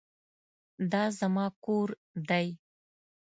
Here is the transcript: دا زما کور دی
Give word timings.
دا 0.91 1.03
زما 1.19 1.45
کور 1.65 1.89
دی 2.29 2.47